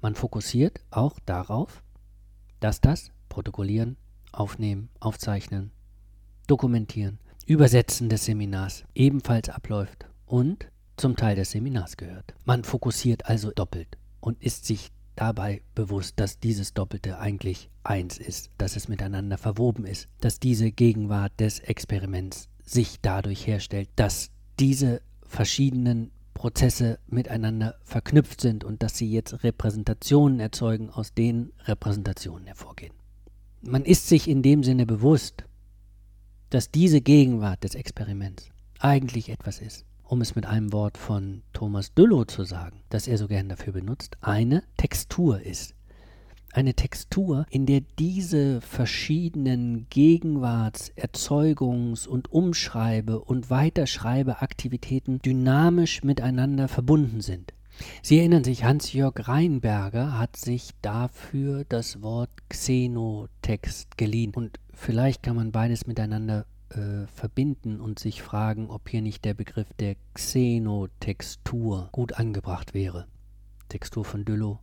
[0.00, 1.82] Man fokussiert auch darauf,
[2.60, 3.96] dass das Protokollieren,
[4.32, 5.70] Aufnehmen, Aufzeichnen,
[6.46, 12.34] Dokumentieren, Übersetzen des Seminars ebenfalls abläuft und zum Teil des Seminars gehört.
[12.44, 18.50] Man fokussiert also doppelt und ist sich dabei bewusst, dass dieses Doppelte eigentlich eins ist,
[18.58, 25.02] dass es miteinander verwoben ist, dass diese Gegenwart des Experiments sich dadurch herstellt, dass diese
[25.26, 32.92] verschiedenen Prozesse miteinander verknüpft sind und dass sie jetzt Repräsentationen erzeugen, aus denen Repräsentationen hervorgehen.
[33.62, 35.44] Man ist sich in dem Sinne bewusst,
[36.50, 41.94] dass diese Gegenwart des Experiments eigentlich etwas ist, um es mit einem Wort von Thomas
[41.94, 45.74] Düllow zu sagen, das er so gern dafür benutzt, eine Textur ist.
[46.52, 57.20] Eine Textur, in der diese verschiedenen Gegenwarts-, Erzeugungs- und Umschreibe- und Weiterschreibeaktivitäten dynamisch miteinander verbunden
[57.20, 57.52] sind.
[58.02, 64.32] Sie erinnern sich, Hans-Jörg Reinberger hat sich dafür das Wort Xenotext geliehen.
[64.34, 69.34] Und vielleicht kann man beides miteinander äh, verbinden und sich fragen, ob hier nicht der
[69.34, 73.06] Begriff der Xenotextur gut angebracht wäre.
[73.68, 74.60] Textur von Düllow,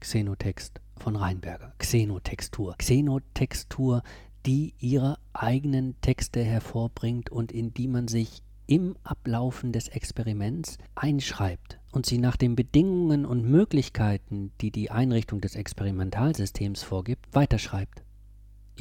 [0.00, 1.74] Xenotext von Reinberger.
[1.78, 2.74] Xenotextur.
[2.78, 4.02] Xenotextur,
[4.46, 11.78] die ihre eigenen Texte hervorbringt und in die man sich im Ablaufen des Experiments einschreibt
[11.92, 18.01] und sie nach den Bedingungen und Möglichkeiten, die die Einrichtung des Experimentalsystems vorgibt, weiterschreibt.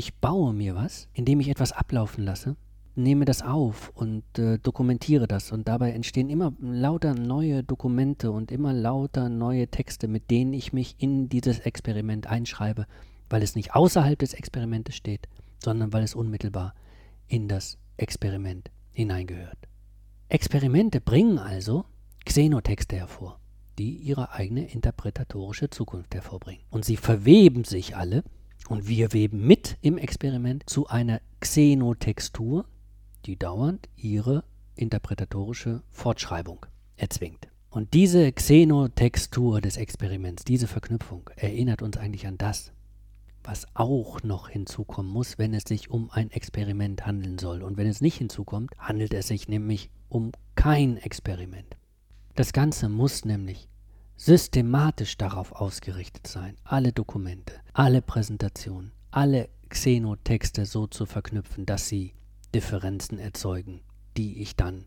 [0.02, 2.56] Ich baue mir was, indem ich etwas ablaufen lasse,
[2.96, 8.52] nehme das auf und äh, dokumentiere das und dabei entstehen immer lauter neue Dokumente und
[8.52, 12.88] immer lauter neue Texte, mit denen ich mich in dieses Experiment einschreibe,
[13.30, 15.28] weil es nicht außerhalb des Experimentes steht,
[15.64, 16.74] sondern weil es unmittelbar
[17.28, 19.68] in das Experiment hineingehört.
[20.30, 21.86] Experimente bringen also
[22.26, 23.40] Xenotexte hervor,
[23.78, 26.64] die ihre eigene interpretatorische Zukunft hervorbringen.
[26.72, 28.24] Und sie verweben sich alle
[28.68, 32.66] und wir weben mit im Experiment zu einer Xenotextur,
[33.26, 34.44] die dauernd ihre
[34.76, 37.48] interpretatorische Fortschreibung erzwingt.
[37.70, 42.74] Und diese Xenotextur des Experiments, diese Verknüpfung, erinnert uns eigentlich an das,
[43.44, 47.64] was auch noch hinzukommen muss, wenn es sich um ein Experiment handeln soll.
[47.64, 51.78] Und wenn es nicht hinzukommt, handelt es sich nämlich um kein Experiment.
[52.36, 53.68] Das Ganze muss nämlich
[54.22, 62.14] systematisch darauf ausgerichtet sein, alle Dokumente, alle Präsentationen, alle Xenotexte so zu verknüpfen, dass sie
[62.54, 63.82] Differenzen erzeugen,
[64.18, 64.86] die ich dann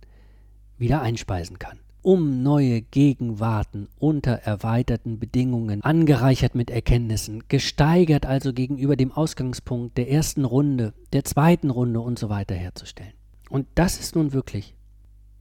[0.78, 1.80] wieder einspeisen kann.
[2.02, 10.10] Um neue Gegenwarten unter erweiterten Bedingungen, angereichert mit Erkenntnissen, gesteigert also gegenüber dem Ausgangspunkt der
[10.10, 13.14] ersten Runde, der zweiten Runde und so weiter herzustellen.
[13.50, 14.76] Und das ist nun wirklich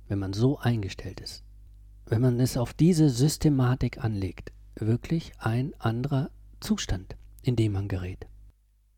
[0.08, 1.44] wenn man so eingestellt ist,
[2.06, 8.28] wenn man es auf diese Systematik anlegt, wirklich ein anderer Zustand, in dem man gerät.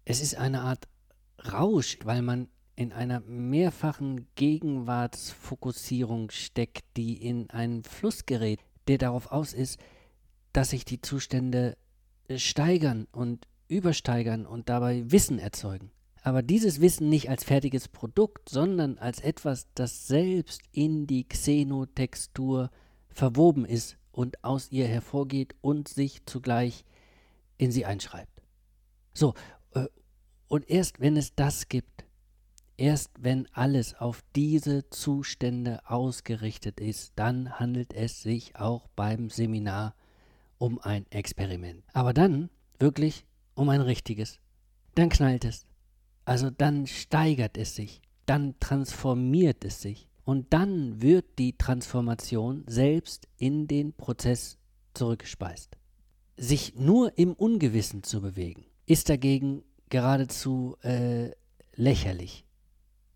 [0.05, 0.87] Es ist eine Art
[1.51, 9.31] Rausch, weil man in einer mehrfachen Gegenwartsfokussierung steckt, die in einen Fluss gerät, der darauf
[9.31, 9.79] aus ist,
[10.53, 11.77] dass sich die Zustände
[12.35, 15.91] steigern und übersteigern und dabei Wissen erzeugen
[16.25, 22.71] aber dieses Wissen nicht als fertiges Produkt, sondern als etwas, das selbst in die Xenotextur
[23.15, 26.85] verwoben ist und aus ihr hervorgeht und sich zugleich
[27.57, 28.41] in sie einschreibt.
[29.13, 29.33] So,
[29.73, 29.87] äh,
[30.47, 32.05] und erst wenn es das gibt,
[32.77, 39.95] erst wenn alles auf diese Zustände ausgerichtet ist, dann handelt es sich auch beim Seminar
[40.57, 41.83] um ein Experiment.
[41.93, 42.49] Aber dann
[42.79, 44.39] wirklich um ein richtiges.
[44.95, 45.65] Dann knallt es.
[46.25, 53.27] Also dann steigert es sich, dann transformiert es sich und dann wird die Transformation selbst
[53.37, 54.57] in den Prozess
[54.93, 55.77] zurückgespeist.
[56.37, 61.31] Sich nur im Ungewissen zu bewegen, ist dagegen geradezu äh,
[61.75, 62.43] lächerlich.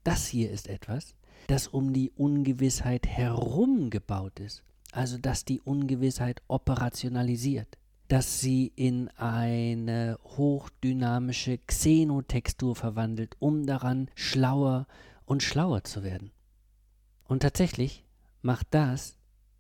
[0.04, 1.16] Das hier ist etwas,
[1.48, 7.78] das um die Ungewissheit herum gebaut ist, also dass die Ungewissheit operationalisiert
[8.10, 14.88] dass sie in eine hochdynamische Xenotextur verwandelt, um daran schlauer
[15.26, 16.32] und schlauer zu werden.
[17.30, 18.04] Und tatsächlich
[18.42, 19.16] macht das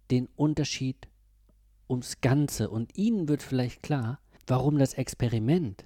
[0.10, 1.08] den Unterschied
[1.88, 5.86] ums Ganze und Ihnen wird vielleicht klar, warum das Experiment,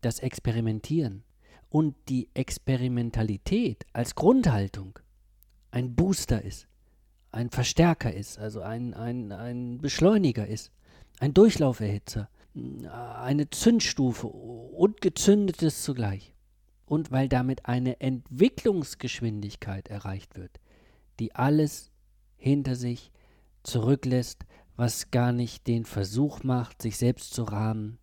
[0.00, 1.22] das Experimentieren
[1.68, 4.98] und die Experimentalität als Grundhaltung
[5.70, 6.66] ein Booster ist,
[7.30, 10.72] ein Verstärker ist, also ein, ein, ein Beschleuniger ist
[11.20, 12.28] ein Durchlauferhitzer,
[12.92, 16.34] eine Zündstufe und gezündetes zugleich.
[16.90, 20.58] und weil damit eine Entwicklungsgeschwindigkeit erreicht wird,
[21.20, 21.90] die alles
[22.36, 23.12] hinter sich
[23.62, 24.44] zurücklässt,
[24.76, 27.98] was gar nicht den Versuch macht, sich selbst zu rahmen,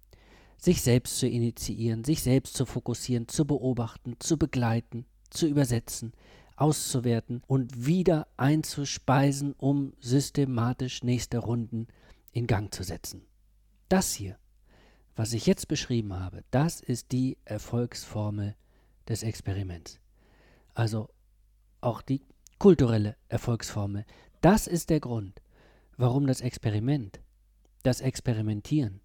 [0.58, 6.14] sich selbst zu initiieren, sich selbst zu fokussieren, zu beobachten, zu begleiten, zu übersetzen,
[6.56, 11.88] auszuwerten und wieder einzuspeisen, um systematisch nächste Runden
[12.32, 13.26] in Gang zu setzen.
[13.90, 14.38] Das hier,
[15.16, 18.56] was ich jetzt beschrieben habe, das ist die Erfolgsformel
[19.08, 20.00] des Experiments.
[20.74, 21.10] Also
[21.82, 22.22] auch die
[22.60, 24.06] kulturelle Erfolgsformel.
[24.42, 25.42] Das ist der Grund,
[25.98, 27.20] warum das Experiment,
[27.84, 29.02] das Experimentieren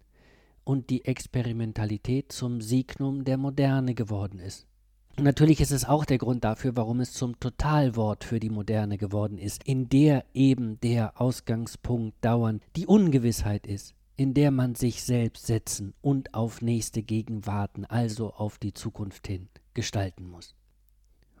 [0.63, 4.67] und die Experimentalität zum Signum der Moderne geworden ist.
[5.15, 8.97] Und natürlich ist es auch der Grund dafür, warum es zum Totalwort für die Moderne
[8.97, 15.03] geworden ist, in der eben der Ausgangspunkt dauernd die Ungewissheit ist, in der man sich
[15.03, 20.55] selbst setzen und auf nächste Gegenwarten, also auf die Zukunft hin, gestalten muss.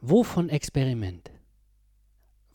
[0.01, 1.31] Wovon Experiment,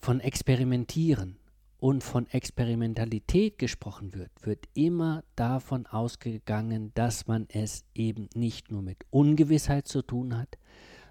[0.01, 1.37] von Experimentieren
[1.79, 8.83] und von Experimentalität gesprochen wird, wird immer davon ausgegangen, dass man es eben nicht nur
[8.83, 10.59] mit Ungewissheit zu tun hat,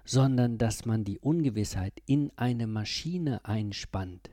[0.04, 4.30] sondern dass man die Ungewissheit in eine Maschine einspannt,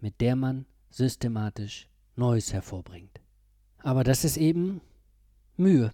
[0.00, 3.20] mit der man systematisch Neues hervorbringt.
[3.78, 4.80] Aber das ist eben
[5.56, 5.92] Mühe,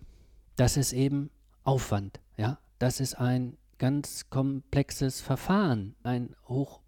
[0.56, 1.30] das ist eben
[1.64, 6.34] Aufwand, ja, das ist ein ganz komplexes Verfahren, ein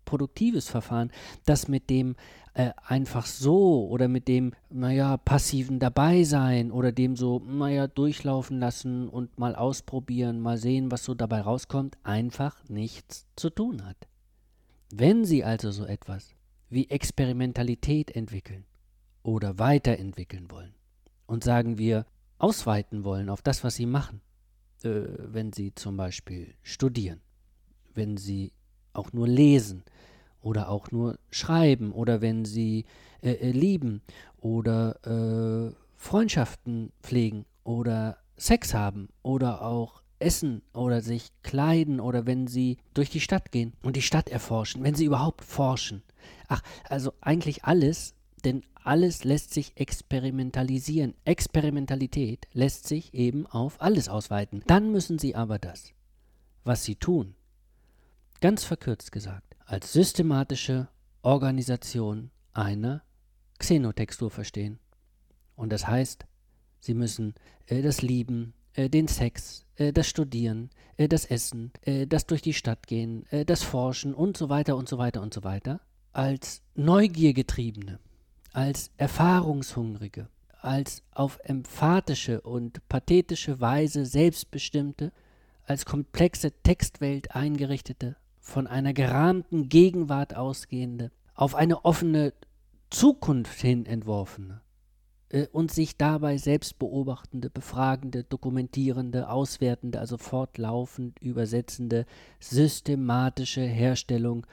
[0.04, 1.10] hochproduktives Verfahren,
[1.44, 2.16] das mit dem
[2.54, 9.08] äh, einfach so oder mit dem, naja, passiven Dabeisein oder dem so, naja, durchlaufen lassen
[9.08, 13.96] und mal ausprobieren, mal sehen, was so dabei rauskommt, einfach nichts zu tun hat.
[14.92, 16.34] Wenn Sie also so etwas
[16.70, 18.64] wie Experimentalität entwickeln
[19.22, 20.74] oder weiterentwickeln wollen
[21.26, 22.06] und sagen wir,
[22.38, 24.20] ausweiten wollen auf das, was Sie machen,
[24.82, 27.20] äh, wenn Sie zum Beispiel studieren,
[27.94, 28.52] wenn Sie
[28.94, 29.82] auch nur lesen
[30.40, 32.84] oder auch nur schreiben oder wenn Sie
[33.22, 34.02] äh, äh, lieben
[34.38, 42.46] oder äh, Freundschaften pflegen oder Sex haben oder auch essen oder sich kleiden oder wenn
[42.46, 46.02] sie durch die Stadt gehen und die Stadt erforschen, wenn sie überhaupt forschen.
[46.48, 51.14] Ach, also eigentlich alles, denn alles lässt sich experimentalisieren.
[51.24, 54.62] Experimentalität lässt sich eben auf alles ausweiten.
[54.66, 55.92] Dann müssen Sie aber das,
[56.64, 57.34] was Sie tun,
[58.44, 60.88] ganz verkürzt gesagt, als systematische
[61.22, 63.02] Organisation einer
[63.58, 64.78] Xenotextur verstehen.
[65.56, 66.26] Und das heißt,
[66.78, 67.32] Sie müssen
[67.64, 72.42] äh, das Lieben, äh, den Sex, äh, das Studieren, äh, das Essen, äh, das durch
[72.42, 75.80] die Stadt gehen, äh, das Forschen und so weiter und so weiter und so weiter
[76.12, 77.98] als Neugiergetriebene
[78.52, 80.28] als erfahrungshungrige,
[80.60, 85.12] als auf emphatische und pathetische Weise selbstbestimmte,
[85.64, 92.34] als komplexe Textwelt eingerichtete, von einer gerahmten Gegenwart ausgehende, auf eine offene
[92.90, 94.60] Zukunft hin entworfene
[95.30, 102.04] äh, und sich dabei selbst beobachtende, befragende, dokumentierende, auswertende, also fortlaufend übersetzende,
[102.38, 104.46] systematische Herstellung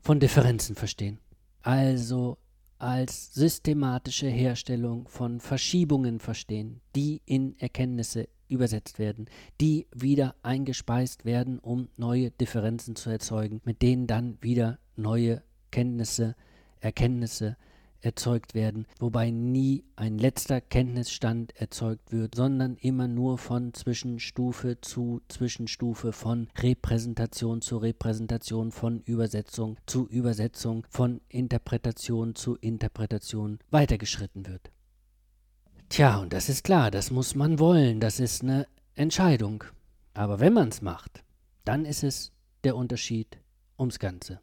[0.00, 1.18] von Differenzen verstehen.
[1.60, 2.38] Also
[2.78, 9.26] als systematische Herstellung von Verschiebungen verstehen, die in Erkenntnisse übersetzt werden,
[9.60, 16.34] die wieder eingespeist werden, um neue Differenzen zu erzeugen, mit denen dann wieder neue Kenntnisse,
[16.80, 17.56] Erkenntnisse
[18.00, 25.20] erzeugt werden, wobei nie ein letzter Kenntnisstand erzeugt wird, sondern immer nur von Zwischenstufe zu
[25.28, 34.70] Zwischenstufe, von Repräsentation zu Repräsentation, von Übersetzung zu Übersetzung, von Interpretation zu Interpretation weitergeschritten wird.
[35.88, 39.64] Tja, und das ist klar, das muss man wollen, das ist eine Entscheidung.
[40.12, 41.24] Aber wenn man es macht,
[41.64, 42.32] dann ist es
[42.64, 43.38] der Unterschied
[43.78, 44.40] ums Ganze.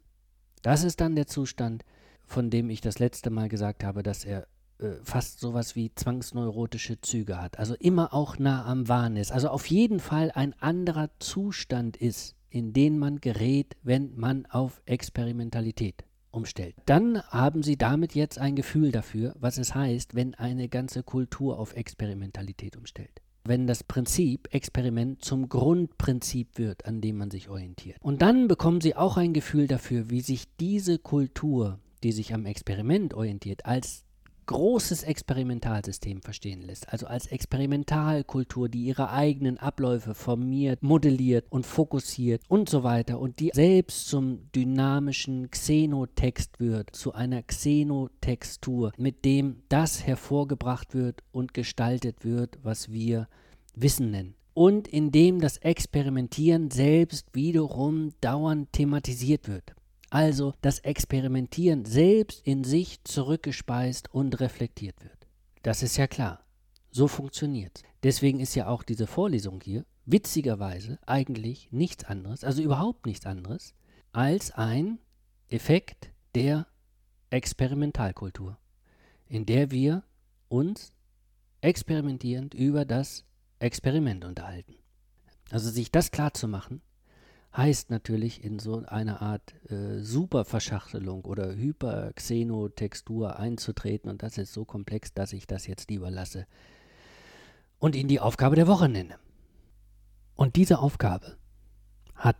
[0.62, 1.84] Das ist dann der Zustand,
[2.26, 4.46] von dem ich das letzte Mal gesagt habe, dass er
[4.78, 7.58] äh, fast sowas wie zwangsneurotische Züge hat.
[7.58, 9.32] Also immer auch nah am Wahn ist.
[9.32, 14.82] Also auf jeden Fall ein anderer Zustand ist, in den man gerät, wenn man auf
[14.84, 16.74] Experimentalität umstellt.
[16.84, 21.58] Dann haben Sie damit jetzt ein Gefühl dafür, was es heißt, wenn eine ganze Kultur
[21.58, 27.96] auf Experimentalität umstellt wenn das Prinzip Experiment zum Grundprinzip wird, an dem man sich orientiert.
[28.00, 32.46] Und dann bekommen Sie auch ein Gefühl dafür, wie sich diese Kultur die sich am
[32.46, 34.04] Experiment orientiert, als
[34.46, 42.42] großes Experimentalsystem verstehen lässt, also als Experimentalkultur, die ihre eigenen Abläufe formiert, modelliert und fokussiert
[42.46, 49.62] und so weiter und die selbst zum dynamischen Xenotext wird, zu einer Xenotextur, mit dem
[49.68, 53.26] das hervorgebracht wird und gestaltet wird, was wir
[53.74, 54.36] Wissen nennen.
[54.54, 59.75] und in dem das Experimentieren selbst wiederum dauernd thematisiert wird.
[60.16, 65.28] Also das Experimentieren selbst in sich zurückgespeist und reflektiert wird.
[65.62, 66.42] Das ist ja klar.
[66.90, 67.82] So funktioniert es.
[68.02, 73.74] Deswegen ist ja auch diese Vorlesung hier witzigerweise eigentlich nichts anderes, also überhaupt nichts anderes,
[74.12, 75.00] als ein
[75.50, 76.66] Effekt der
[77.28, 78.56] Experimentalkultur,
[79.28, 80.02] in der wir
[80.48, 80.94] uns
[81.60, 83.26] experimentierend über das
[83.58, 84.76] Experiment unterhalten.
[85.50, 86.80] Also sich das klar zu machen,
[87.56, 94.64] heißt natürlich in so einer Art äh, Superverschachtelung oder Hyperxenotextur einzutreten und das ist so
[94.64, 96.46] komplex, dass ich das jetzt lieber lasse
[97.78, 99.16] und Ihnen die Aufgabe der Woche nenne.
[100.34, 101.36] Und diese Aufgabe
[102.14, 102.36] hat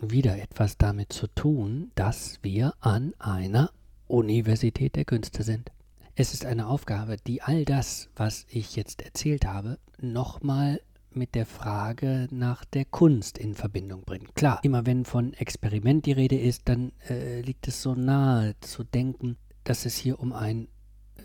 [0.00, 3.70] wieder etwas damit zu tun, dass wir an einer
[4.06, 5.70] Universität der Künste sind.
[6.14, 10.80] Es ist eine Aufgabe, die all das, was ich jetzt erzählt habe, nochmal
[11.16, 14.34] mit der Frage nach der Kunst in Verbindung bringt.
[14.34, 18.84] Klar, immer wenn von Experiment die Rede ist, dann äh, liegt es so nahe zu
[18.84, 20.68] denken, dass es hier um ein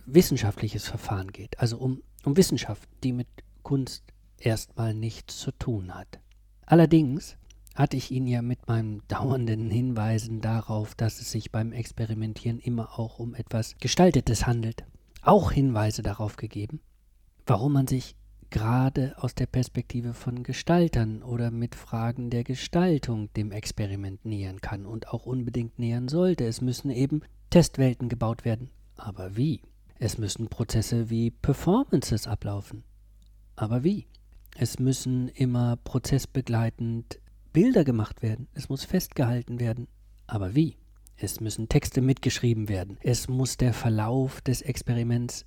[0.06, 3.28] wissenschaftliches Verfahren geht, also um, um Wissenschaft, die mit
[3.64, 4.04] Kunst
[4.38, 6.20] erstmal nichts zu tun hat.
[6.66, 7.38] Allerdings
[7.76, 13.00] hatte ich Ihnen ja mit meinen dauernden Hinweisen darauf, dass es sich beim Experimentieren immer
[13.00, 14.84] auch um etwas Gestaltetes handelt,
[15.22, 16.82] auch Hinweise darauf gegeben,
[17.46, 18.16] warum man sich
[18.50, 24.86] gerade aus der Perspektive von Gestaltern oder mit Fragen der Gestaltung dem Experiment nähern kann
[24.86, 26.46] und auch unbedingt nähern sollte.
[26.46, 28.70] Es müssen eben Testwelten gebaut werden.
[28.96, 29.62] Aber wie?
[29.98, 32.84] Es müssen Prozesse wie Performances ablaufen.
[33.56, 34.08] Aber wie?
[34.58, 37.20] Es müssen immer prozessbegleitend
[37.54, 38.48] Bilder gemacht werden.
[38.54, 39.88] Es muss festgehalten werden.
[40.28, 40.78] Aber wie?
[41.18, 42.98] Es müssen Texte mitgeschrieben werden.
[43.02, 45.46] Es muss der Verlauf des Experiments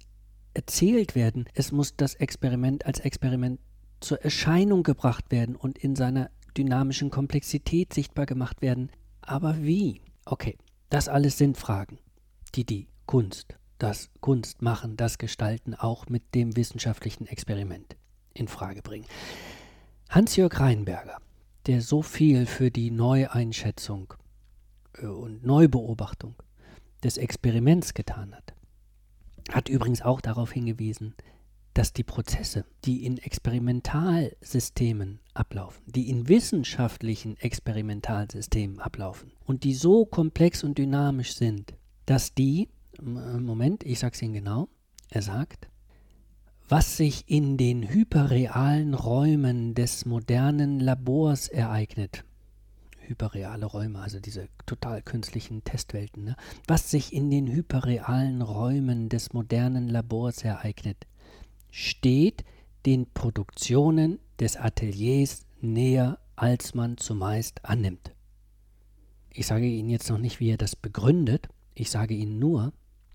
[0.55, 1.47] erzählt werden.
[1.55, 3.61] Es muss das Experiment als Experiment
[4.01, 8.91] zur Erscheinung gebracht werden und in seiner dynamischen Komplexität sichtbar gemacht werden.
[9.21, 10.03] Aber wie?
[10.25, 10.59] Okay,
[10.91, 11.99] das alles sind Fragen,
[12.55, 17.97] die die Kunst, das Kunstmachen, das Gestalten auch mit dem wissenschaftlichen Experiment
[18.35, 19.07] in Frage bringen.
[20.11, 21.19] Hans-Jörg Reinberger,
[21.67, 24.15] der so viel für die Neueinschätzung
[24.99, 26.35] äh, und Neubeobachtung
[27.03, 28.55] des Experiments getan hat,
[29.51, 31.15] hat übrigens auch darauf hingewiesen,
[31.75, 40.05] dass die Prozesse, die in Experimentalsystemen ablaufen, die in wissenschaftlichen Experimentalsystemen ablaufen und die so
[40.05, 41.75] komplex und dynamisch sind,
[42.07, 42.69] dass die,
[43.01, 44.69] Moment, ich sage es Ihnen genau,
[45.09, 45.69] er sagt,
[46.69, 52.25] was sich in den hyperrealen Räumen des modernen Labors ereignet,
[53.07, 56.37] hyperreale Räume, also diese total künstlichen Testwelten, ne?
[56.67, 61.07] was sich in den hyperrealen Räumen des modernen Labors ereignet,
[61.71, 62.45] steht
[62.87, 68.13] den Produktionen des Ateliers näher, als man zumeist annimmt.
[69.31, 72.73] Ich sage Ihnen jetzt noch nicht, wie er das begründet, ich sage Ihnen nur,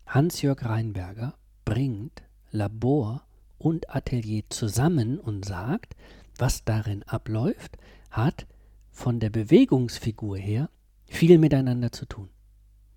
[0.07, 1.35] Hans-Jörg Reinberger
[1.65, 3.23] bringt Labor
[3.57, 5.95] und Atelier zusammen und sagt,
[6.37, 7.77] was darin abläuft,
[8.09, 8.47] hat
[8.97, 10.71] von der Bewegungsfigur her
[11.05, 12.29] viel miteinander zu tun.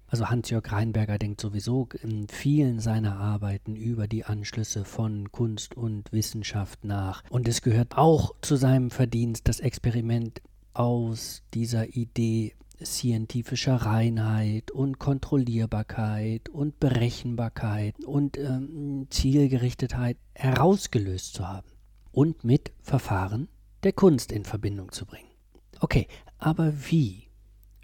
[0.07, 6.11] Also Hans-Jörg Reinberger denkt sowieso in vielen seiner Arbeiten über die Anschlüsse von Kunst und
[6.11, 7.22] Wissenschaft nach.
[7.28, 10.40] Und es gehört auch zu seinem Verdienst, das Experiment
[10.72, 21.68] aus dieser Idee scientifischer Reinheit und Kontrollierbarkeit und Berechenbarkeit und ähm, Zielgerichtetheit herausgelöst zu haben
[22.11, 23.48] und mit Verfahren
[23.84, 25.30] der Kunst in Verbindung zu bringen.
[25.83, 27.31] Okay, aber wie?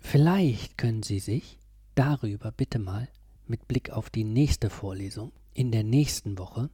[0.02, 1.58] Vielleicht können Sie sich
[1.94, 3.08] darüber bitte mal
[3.46, 6.68] mit Blick auf die nächste Vorlesung in der nächsten Woche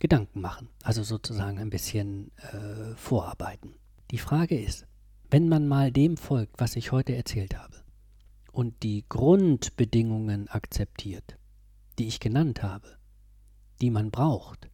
[0.00, 3.76] Gedanken machen, also sozusagen ein bisschen äh, vorarbeiten.
[4.10, 4.86] Die Frage ist,
[5.30, 7.76] wenn man mal dem folgt, was ich heute erzählt habe,
[8.50, 11.38] und die Grundbedingungen akzeptiert,
[11.98, 12.98] die ich genannt habe,
[13.80, 14.68] die man braucht,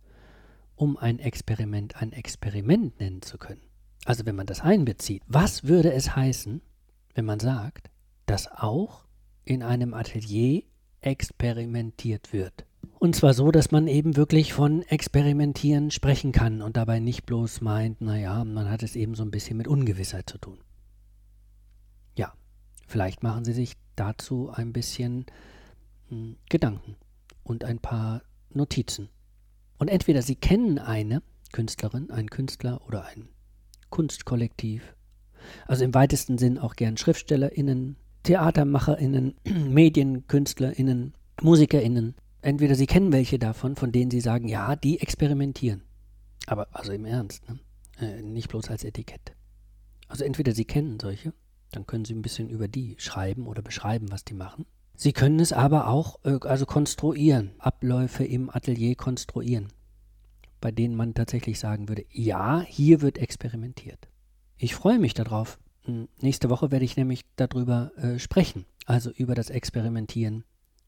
[0.74, 3.62] um ein Experiment ein Experiment nennen zu können,
[4.04, 6.60] also wenn man das einbezieht, was würde es heißen,
[7.14, 7.90] wenn man sagt,
[8.26, 9.04] dass auch
[9.44, 10.62] in einem Atelier
[11.00, 12.66] experimentiert wird?
[12.98, 17.60] Und zwar so, dass man eben wirklich von Experimentieren sprechen kann und dabei nicht bloß
[17.60, 20.58] meint, naja, man hat es eben so ein bisschen mit Ungewissheit zu tun.
[22.16, 22.32] Ja,
[22.86, 25.26] vielleicht machen Sie sich dazu ein bisschen
[26.08, 26.96] hm, Gedanken
[27.42, 29.08] und ein paar Notizen.
[29.78, 31.22] Und entweder Sie kennen eine
[31.52, 33.28] Künstlerin, einen Künstler oder ein
[33.92, 34.96] Kunstkollektiv,
[35.68, 43.76] also im weitesten Sinn auch gern SchriftstellerInnen, TheatermacherInnen, MedienkünstlerInnen, MusikerInnen, entweder sie kennen welche davon,
[43.76, 45.82] von denen sie sagen, ja, die experimentieren.
[46.46, 47.60] Aber also im Ernst, ne?
[48.00, 49.34] äh, nicht bloß als Etikett.
[50.08, 51.32] Also entweder Sie kennen solche,
[51.70, 54.66] dann können Sie ein bisschen über die schreiben oder beschreiben, was die machen.
[54.94, 59.68] Sie können es aber auch äh, also konstruieren, Abläufe im Atelier konstruieren,
[60.62, 64.08] bei denen man tatsächlich sagen würde, ja, hier wird experimentiert.
[64.56, 65.58] Ich freue mich darauf.
[65.82, 70.44] Hm, nächste Woche werde ich nämlich darüber äh, sprechen, also über das Experimentieren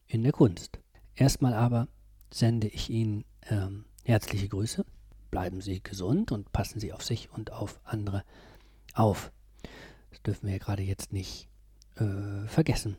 [0.07, 0.79] in der Kunst.
[1.13, 1.89] Erstmal aber
[2.31, 4.85] sende ich Ihnen ähm, herzliche Grüße.
[5.29, 8.23] Bleiben Sie gesund und passen Sie auf sich und auf andere
[8.93, 9.31] auf.
[10.09, 11.49] Das dürfen wir gerade jetzt nicht
[11.97, 12.95] äh, vergessen.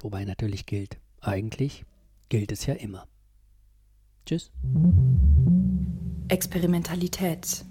[0.00, 1.84] Wobei natürlich gilt, eigentlich
[2.30, 3.06] gilt es ja immer.
[4.24, 4.50] Tschüss.
[6.28, 7.64] Experimentalität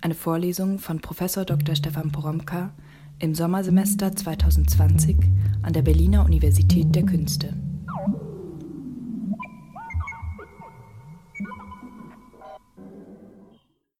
[0.00, 1.18] eine Vorlesung von Prof.
[1.46, 1.76] Dr.
[1.76, 2.72] Stefan Poromka
[3.20, 5.16] im Sommersemester 2020
[5.62, 7.54] an der Berliner Universität der Künste.